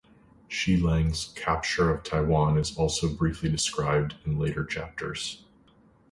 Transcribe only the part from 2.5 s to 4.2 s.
is also briefly described